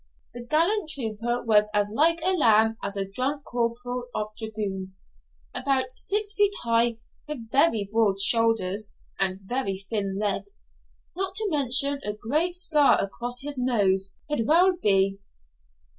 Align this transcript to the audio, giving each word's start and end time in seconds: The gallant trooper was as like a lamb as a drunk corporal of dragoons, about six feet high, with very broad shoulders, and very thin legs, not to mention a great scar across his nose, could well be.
The 0.33 0.43
gallant 0.43 0.89
trooper 0.89 1.45
was 1.45 1.69
as 1.75 1.91
like 1.91 2.17
a 2.23 2.31
lamb 2.33 2.75
as 2.83 2.97
a 2.97 3.07
drunk 3.07 3.43
corporal 3.43 4.05
of 4.15 4.31
dragoons, 4.35 4.99
about 5.53 5.91
six 5.95 6.33
feet 6.33 6.53
high, 6.63 6.97
with 7.27 7.51
very 7.51 7.87
broad 7.91 8.19
shoulders, 8.19 8.91
and 9.19 9.41
very 9.45 9.77
thin 9.77 10.17
legs, 10.17 10.65
not 11.15 11.35
to 11.35 11.47
mention 11.51 12.01
a 12.03 12.13
great 12.13 12.55
scar 12.55 12.99
across 12.99 13.41
his 13.41 13.59
nose, 13.59 14.15
could 14.27 14.47
well 14.47 14.75
be. 14.81 15.19